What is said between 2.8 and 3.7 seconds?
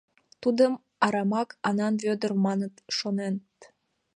шонет?